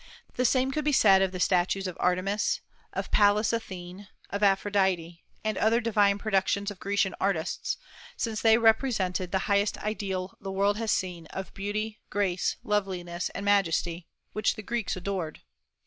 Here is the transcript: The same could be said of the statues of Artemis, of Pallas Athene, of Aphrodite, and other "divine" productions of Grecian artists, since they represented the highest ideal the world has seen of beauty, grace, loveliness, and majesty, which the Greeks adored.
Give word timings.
The 0.33 0.45
same 0.45 0.71
could 0.71 0.83
be 0.83 0.91
said 0.91 1.21
of 1.21 1.31
the 1.31 1.39
statues 1.39 1.85
of 1.85 1.95
Artemis, 1.99 2.61
of 2.91 3.11
Pallas 3.11 3.53
Athene, 3.53 4.07
of 4.31 4.41
Aphrodite, 4.41 5.23
and 5.43 5.59
other 5.59 5.79
"divine" 5.79 6.17
productions 6.17 6.71
of 6.71 6.79
Grecian 6.79 7.13
artists, 7.21 7.77
since 8.17 8.41
they 8.41 8.57
represented 8.57 9.31
the 9.31 9.45
highest 9.45 9.77
ideal 9.77 10.35
the 10.41 10.51
world 10.51 10.77
has 10.77 10.89
seen 10.89 11.27
of 11.27 11.53
beauty, 11.53 11.99
grace, 12.09 12.55
loveliness, 12.63 13.29
and 13.35 13.45
majesty, 13.45 14.07
which 14.33 14.55
the 14.55 14.63
Greeks 14.63 14.95
adored. 14.95 15.41